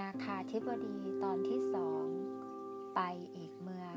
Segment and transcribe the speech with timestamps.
[0.00, 2.04] นาคาธิบดีตอนที่สอง
[2.94, 3.00] ไป
[3.36, 3.96] อีกเมือง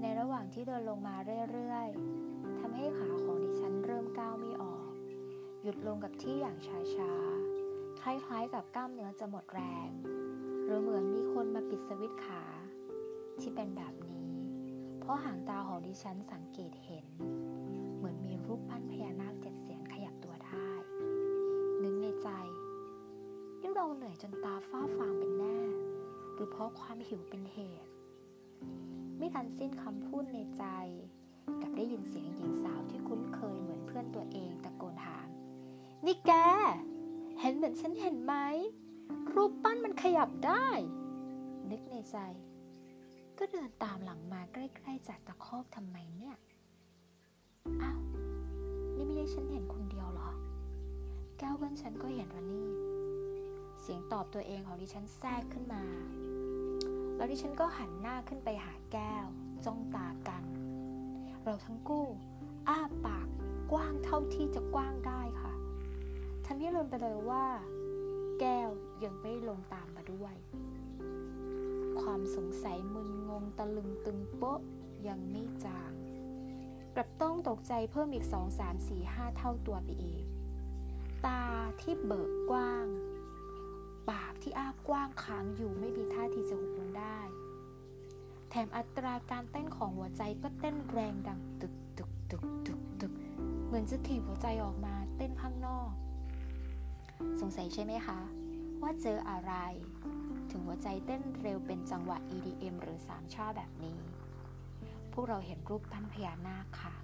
[0.00, 1.16] ในระหว่างที่เดินลงมา
[1.52, 4.92] เรื่อยๆทำให้ขาของดิฉันเริ่มก้าวไม่ออก
[5.62, 6.56] หยุดลงกับที่อย่าง
[6.96, 9.90] ช้าๆ คล้ายๆกับกล้ามเนื้อจะหมดแรง
[10.64, 12.42] หรือเหมือนมีคนมาปิดสวิตช์ขา
[13.40, 14.32] ที่เป็นแบบนี้
[15.00, 17.06] เพราะหางตาของดิฉันสังเกตเห็น
[17.96, 18.94] เหมือนมีรูปปั้นพ
[23.96, 25.58] เหนื่อยจนตาฝ้าฟางเป็นแน่
[26.34, 27.90] หรือเพราะความหิวเป็นเหตุ
[29.18, 30.64] ไม่ทันสิ้นคำพูดในใจ
[31.62, 35.28] กับได้ยินเสียงหญิงสาวที่คุ้นเคยเหมือนเพื่อนตัวเองตะโกนถาม
[36.04, 36.32] นี่แก
[37.40, 38.34] เห็นเหมือนฉันเห็นไหม
[39.34, 40.66] รูปปั้นมันขยับได้
[41.70, 42.16] นึกในใจ
[43.38, 46.36] ก็เดินตามหลังมาใกล้ๆจากตะคอกทำไมเนี่ย
[47.82, 47.98] อ้าว
[48.96, 50.30] นี่ไม่ได้ฉันเห็นคนเดียวหรอ
[51.38, 52.91] แก้วเพื่อนฉันก็เห็นระนี่
[53.82, 55.84] เสียงตอบตัวเองของดิฉันแทรกขึ้นมา
[57.16, 59.26] แล้วดิฉันก็หันหน้าขึ้นไปหาแก้ว
[59.64, 60.42] จ้องตากัน
[61.44, 62.06] เราทั้งกู้
[62.68, 63.26] อ้าปาก
[63.72, 65.52] กว้างเท่าที่จะกว้างได้ค่ะ
[66.46, 67.44] ทำให้ลืมไปเลยว่า
[68.40, 68.70] แก้ว
[69.04, 70.34] ยังไม่ลงตามมาด้วย
[72.00, 74.60] ความสงสัยมึนงงตะลึงตึงโป๊ะ
[75.08, 75.92] ยังไม่จาง
[76.94, 80.24] กลับต้องตกใจเพิ่มอีก 2 3 4 5 เท่าตัวไปอีก
[81.26, 81.42] ตา
[81.80, 82.86] ที่เบิกกว้าง
[84.10, 87.18] ปากที่อ้ากว้างค้างอยู่ไม่มีท่าทีจะหุบลงได้
[88.50, 93.12] แถมอัตราการเต้นของหัวใจก็เต้นแรงดังตึกตึกตึกตึกตึก
[93.66, 95.90] เหมือนจะถีบหัวใจออกมาเต้นข้างนอก
[97.40, 98.20] สงสัยใช่ไหมคะ
[98.82, 99.52] ว่าเจออะไร
[100.50, 103.98] ถึงหัวใจเต้นเร็วเป็นจังหวะ EDM หรือสามชาแบบนี้
[105.12, 106.94] พวกเราเห็นรูปปั้นพญานาคค่ะ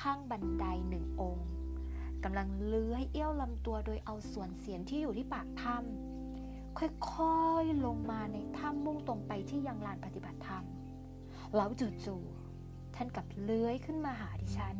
[0.00, 1.48] ข้างบันไดหนึ่งองค์
[2.24, 10.64] กำลังเลื้อยเอี้ยวลำตัวโดยเอาส่วนเสียนที่อยู่ที่ปากถ้ำค่อยๆลงมาในถ้ำมุ่งตรงไปที่ยังลานปฏิบัติธรรม
[11.56, 14.76] แล้วจู่ๆท่านกับเลื้อยขึ้นมาหาดิฉัน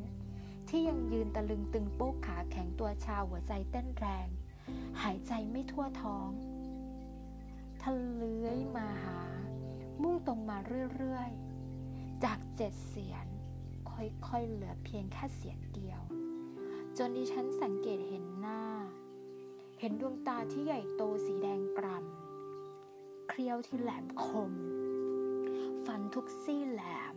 [0.68, 4.28] ที่ยังยืนตะลึงตึงโป๊กขาแข็งตัวชาหัวใจเต้นแรง
[5.02, 6.30] หายใจไม่ทั่วท้อง
[7.82, 9.20] ท่านเลื้อยมาหา
[10.02, 10.58] มุ่งตรงมา
[10.96, 13.26] เรื่อยๆ จากเจ็ดเสียน
[13.90, 16.00] ค่อยๆเหลือเพียงแค่เสียนเดียว
[16.98, 18.62] จนดิฉันสังเกตเห็นหน้า
[19.80, 24.52] เห็นดวงตาที่ใหญ่โตสีแดงกร่ำเครียวที่แหลมคม
[25.86, 26.82] ฟันทุกซี่แหล
[27.14, 27.16] ม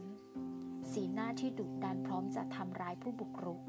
[0.92, 3.62] สีหน้าที่ดุดันพร้อมจะทำร้ายผู้บุกรุก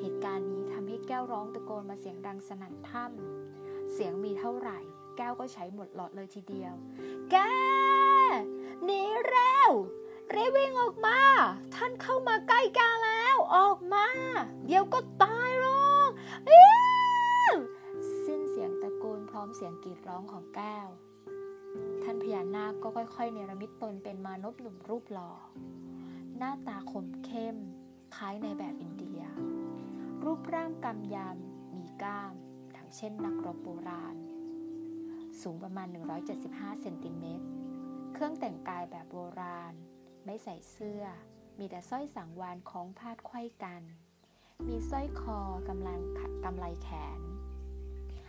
[0.00, 4.78] เหตุการณ์นี้ทำให้แก้วร้องตะโกนมาเสียงดังสนั่นถ้ำเสียงมีเท่าไหร่
[5.16, 6.74] แก้วก็ใช้หมดหลอดเลยทีเดียว
[7.30, 7.36] แก
[8.84, 9.70] หนีเร็ว
[10.34, 11.18] รีบวิ่งออกมา
[11.74, 13.07] ท่านเข้ามาใกล้แกแล้ว
[13.54, 14.06] ออกมา
[14.66, 16.10] เดี๋ยวก็ตายหรอก
[18.24, 20.88] สิ้นเสียงตะโกนพร้อมเสียงกรีดร้องของแก้ว
[22.02, 25.32] ท่านพญานาคก็ค่อยๆ เนรมิตตนเป็นมานพหนุ่มรูปหล่อ
[26.36, 27.56] หน้าตาคมเข้ม
[28.16, 29.20] คล้ายในแบบอินเดีย
[30.24, 32.34] รูปร่างกำยำมีกล้าม
[32.76, 34.16] ทั้งเช่นนักรบโบราณ
[35.40, 35.88] สูงประมาณ
[36.34, 37.46] 175 เซนติเมตร
[38.12, 39.74] เครื่องแต่งกายแบบโบราณ
[40.24, 41.04] ไม่ใส่เสื้อ
[41.58, 43.82] มีแต่สร้อยสังวานของพาดไขว้กัน
[44.68, 45.38] มีสร้อยคอ
[45.68, 46.00] กำลัง
[46.44, 46.88] กำไลแข
[47.18, 47.20] น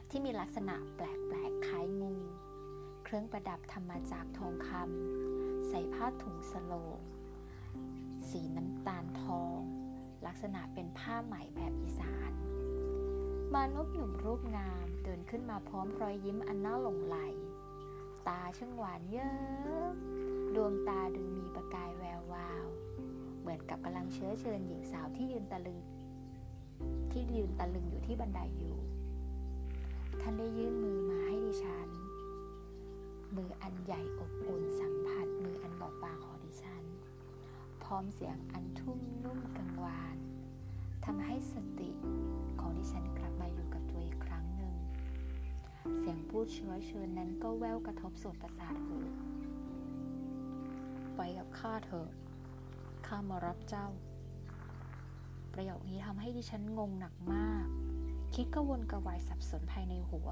[0.09, 2.13] ที่มีลักษณะแปลกๆคล้ายงู
[3.03, 6.99] เครื่องประดับทำมาจากทองคำใส่ผ้าถุงสโลง
[8.29, 9.59] สีน้ำตาลทอง
[10.25, 12.31] ลักษณะเป็นผ้าไหมแบบอีสาน
[13.53, 17.17] มานพหนุ่มรูปงามเดินขึ้นมาพร้อมรอยยิ้มอันน่าหลงไหล
[18.27, 19.33] ตาช่างหวานเยิ้
[19.93, 19.95] ม
[20.55, 22.67] ดวงตาดูมีประกายแวววาว
[23.39, 25.79] เหมือนกับกำลังเชื้อเชิญหญิงสาวที่ยืนตะลึง
[27.11, 28.77] ที่ยืนตะลึงอยู่ที่บันไดอยู่
[30.21, 31.89] ท่านได้ยื่นมือมาให้ดิฉัน
[33.35, 36.83] มืออันใหญ่อบอุ่นสัมผัสมืออันบอบบางของดิฉัน
[37.83, 40.17] พร้อมเสียงอันทุ่มนุ่มกังวาน
[41.05, 41.89] ทำให้สติ
[42.59, 44.73] ของดิฉันกลับมาอยู่กับตัวอีกครั้งหนึ่ง
[45.97, 48.97] เสียงพูดเชื้อเชิญนั้นก็แววกระทบโสตประสาทหู
[51.15, 52.09] ไปกับข้าเถอะ
[53.13, 53.87] ข้ามารับเจ้า
[55.53, 57.67] ประโยคนี้ทำให้ดิฉันงงหนักมาก
[58.35, 60.29] คิดกวนกระวายสับสนภายในหัว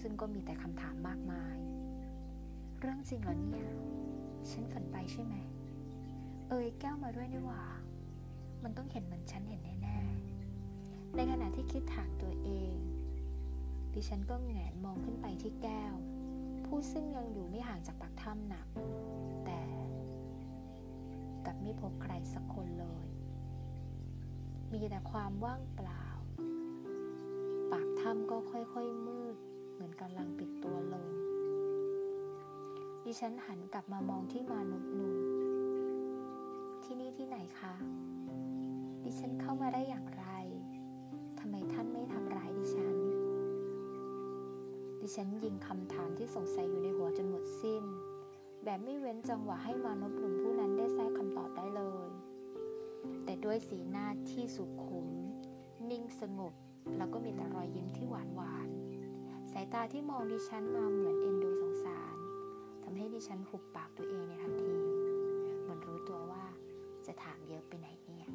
[0.00, 1.56] ซึ่งก็มีแต่คำถามมากมาย
[2.80, 3.68] เรื่องจริงเหรอเนี่ย
[4.50, 5.34] ฉันฝันไปใช่ไหม
[6.48, 7.62] เอ่ยแก้วมาด้วยนี่หว่า
[8.62, 12.74] มันต้องเห็นเหมือนฉันเห็นแน่ๆ ในขณะที่คิดถามตัวเอง
[13.94, 15.94] ดิฉันก็แงนมองขึ้นไปที่แก้ว
[16.64, 18.66] ผู้ซึ่งยังอยู่ไม่ห่างจากปากถ้ำหนัก
[21.42, 23.06] แต่กลับไม่พบใครสักคนเลย
[24.72, 26.04] มีแต่ความว่างเปล่า
[27.72, 29.36] ปากถ้ำก็ค่อยๆมืด
[29.72, 31.06] เหมือนกำลังปิดตัวลง
[33.04, 35.16] ดิฉันหันกลับมามองที่มานพหนุ่ม
[36.84, 37.74] ที่นี่ที่ไหนคะ
[39.04, 40.24] ดิฉันเข้ามาได้อย่างไร
[41.40, 42.96] ทำไมท่านไม่ทำร้ายดิฉัน
[45.00, 47.84] ดิฉันยิงคำถามที่สงสัยอยู่ในหัวจนหมดสิ้น
[48.64, 50.34] แบบไม่เว้นจังหวะให้มานพหนุ่ม
[53.44, 55.06] ด้วยสีหน้าที่สุขุม
[55.90, 56.54] นิ่งสงบ
[56.96, 58.68] แล้วก็มีแต่รอยยิ้มที่หวานหวาน
[59.52, 62.16] สายตาที่มองดิฉันมาเหมือนเอ็นดูสงสาร
[62.82, 64.74] ทำให้ดิฉันหุบปากตัวเองในทันที
[65.60, 66.44] เหมือนรู้ตัวว่า
[67.06, 68.28] จะถามเยอะไปไหนเนี่ย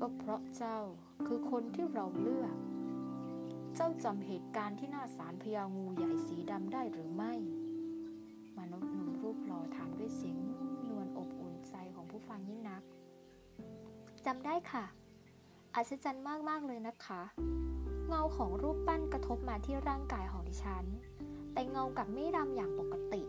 [0.00, 0.78] ก็เพราะเจ้า
[1.26, 2.54] คือคนที่เราเลือก
[3.74, 7.32] เจ้าจำเหตุการณ์ที่หน้าศาลพญางูใหญ่สีดำได้หรือไม่
[8.58, 10.36] มนุษย์หนุ่มรูปหล่อถามด้วยเสียง
[10.88, 12.82] นวลอบอุ่นใจของผู้ฟังยิ่งนัก
[14.32, 14.84] จำได้ค่ะ
[15.74, 17.22] อัศจรรย์มากๆเลยนะคะ
[18.08, 20.84] เงาของรูปปั้นกระทบมาที่ร่างกายของดิฉัน
[21.52, 23.22] แต่เงากับไม่ดำอย่างปกติ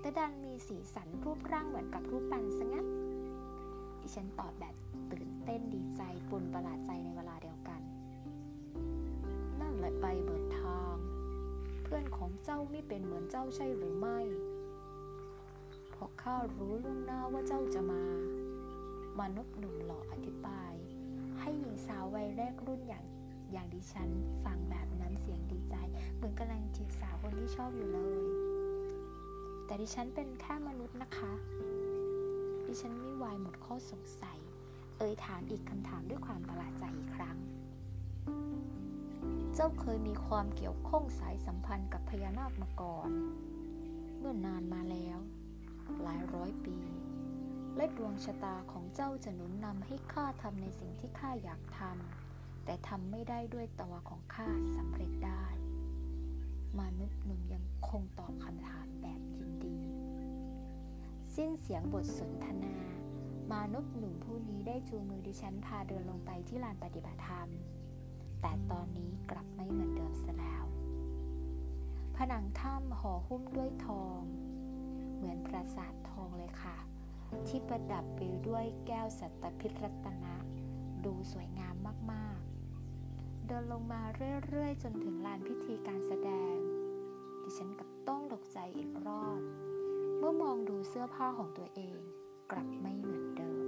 [0.00, 2.86] แต่ดันมีสีสันรูปร่างเหมือนกับรูปปั้นซะงั้น
[4.00, 4.74] ดิฉันตอบแบบ
[5.12, 7.80] ตื่นเต้นดีใจปนประหลาดใจในเวลาเดียวกัน
[9.60, 10.96] นั่นแหละใบเบิดทาง
[11.82, 14.18] เพื่อนของเจ้าไม่เป็นเหมือนเจ้าใช่หรือไม่
[15.90, 18.02] เพราะข้ารู้ล่วงหน้าว่าเจ้าจะมา
[19.20, 20.74] มนุษย์หนุ่มหล่ออธิบาย
[21.40, 23.04] ให้หญิงสาววัยแรกรุ่นอย่าง
[23.52, 24.08] อย่างดิฉัน
[24.44, 25.74] ฟังแบบน้ำเสียงดีใจ
[26.14, 28.22] เหมือนกำลังจีบสาวคนที่ชอบอยู่เลย
[29.66, 31.32] แต่ดิฉันเป็นแค่มนุษย์นะคะ
[32.66, 34.38] ดิฉันไม่วายหมดข้อสงสัย
[34.98, 37.36] เอ่ยถามอีกคำถามด้วยความประหลาดใจอีกครั้ง
[39.54, 43.10] เจ้าเคยมีความเกี่ยวข้องสายสัมพันธ์กับพญานาคมาก่อน
[44.18, 45.18] เมื่อนานมาแล้ว
[46.02, 46.76] หลายร้อยปี
[47.76, 55.44] และดวงชะตาของเจ้าจะหนุนนำให้ข้าทำในสิ่งที่ข้าอยากทำแต่ทำไม่ได้ด้วยตัวของข้าสำเร็จได้
[56.80, 59.78] มนุษย์หนุ่มยังคงตอบคำถามแบบยินดี
[61.34, 62.74] สิ้นเสียงบทสนทนา
[63.52, 67.48] มนุษย์หนุ่มผู้นี้ได้จูงมือดิฉันพาเดินลงไปที่ลานปฏิบัติธรรม
[68.40, 70.64] แต่ตอนนี้กลับไม่เหมือนเดิมซะแล้ว
[72.16, 74.20] ผนังถ้ำห่อหุ้มด้วยทอง
[75.16, 76.19] เหมือนปราสาททอง
[77.48, 80.34] ที่ประดับไปด้วยแก้วสัตพิษรัตนะ
[81.04, 81.74] ดูสวยงาม
[82.12, 82.40] มาก
[82.92, 84.02] ๆ เดินลงมา
[84.46, 86.56] เรื่อย ๆ จนถึงลานพิธีการแสดง
[87.42, 89.40] ดิฉันกับต้องตกใจอีกรอบ
[90.18, 92.00] เมื่อมองดูเสื้อผ้าของตัวเอง
[92.50, 93.64] กลับไม่เหมือนเดิม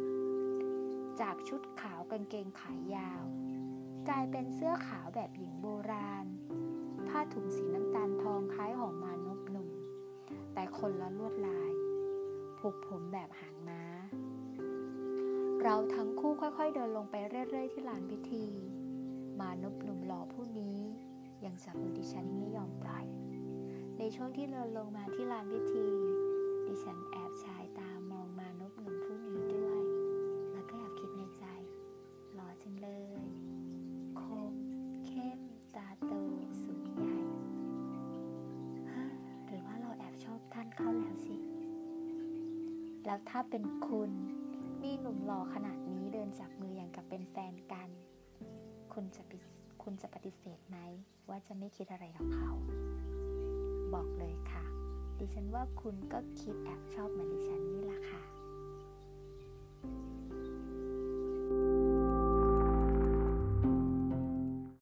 [1.20, 3.25] จากชุดขาวกางเกงขายาว
[4.09, 6.26] กลายเป็นเสื้อขาวแบบหญิงโบราณ
[7.09, 9.70] ผ้าถุงสีน้ำตาลทองคล้ายของมานพหนุ่ม
[10.55, 11.62] แต่คนละลวดลาย
[12.62, 13.82] ผูกผมแบบหางม้า
[15.62, 18.44] เราทั้งคู่ค่อยๆเดินลงไปเรื่อยๆที่ลานพิธี
[19.41, 20.79] มานพหนุ่มหล่อผู้นี้
[21.44, 23.06] ยังจับมือดิฉันไม่ยอมปล่อย
[23.99, 25.87] ในช่วงที่เดินลงมาที่ลานพิธี
[26.67, 29.81] ดิฉันแอบชายตามองมานพหนุ่มผู้นี้ด้วย
[30.53, 31.44] แล้วก็แอบคิดในใจ
[32.35, 33.01] หล่อจังเลย
[43.12, 44.11] แล้วถ้าเป็นคุณ
[44.82, 47.88] มีหนุ่มหล่อขนาดนี้เดินจับมืออย่างกับเป็นแฟนกัน
[48.92, 49.23] คุณจะ
[49.83, 50.78] คุณจะปฏิเสธไหม
[51.28, 52.50] ว่าจะไม่คิดอะไรกับเขา
[53.95, 54.64] บอกเลยค่ะ
[55.19, 58.23] ดิฉันว่าคุณก็คิดแอบชอบเหมือนดิฉันนี่แหละค่ะ